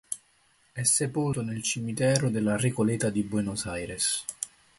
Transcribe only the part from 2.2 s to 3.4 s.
della Recoleta di